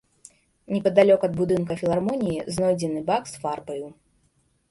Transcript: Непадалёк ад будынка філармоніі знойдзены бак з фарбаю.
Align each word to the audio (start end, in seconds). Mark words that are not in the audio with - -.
Непадалёк 0.75 1.25
ад 1.27 1.33
будынка 1.41 1.77
філармоніі 1.83 2.47
знойдзены 2.55 3.05
бак 3.09 3.23
з 3.35 3.43
фарбаю. 3.43 3.87